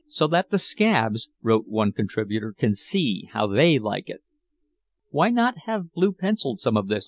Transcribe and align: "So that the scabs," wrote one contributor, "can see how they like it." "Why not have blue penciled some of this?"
"So 0.07 0.25
that 0.29 0.49
the 0.49 0.57
scabs," 0.57 1.29
wrote 1.43 1.67
one 1.67 1.91
contributor, 1.91 2.53
"can 2.53 2.73
see 2.73 3.29
how 3.33 3.45
they 3.45 3.77
like 3.77 4.09
it." 4.09 4.23
"Why 5.11 5.29
not 5.29 5.59
have 5.67 5.91
blue 5.93 6.11
penciled 6.11 6.59
some 6.59 6.75
of 6.75 6.87
this?" 6.87 6.99